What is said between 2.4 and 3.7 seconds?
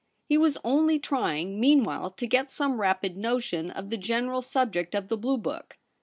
some rapid notion